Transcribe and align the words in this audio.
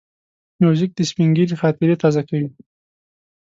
موزیک 0.61 0.91
د 0.95 0.99
سپینږیري 1.09 1.55
خاطرې 1.61 1.95
تازه 2.01 2.21
کوي. 2.29 2.47